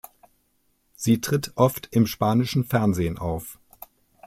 [0.95, 3.59] Sie tritt oft im spanischen Fernsehen auf.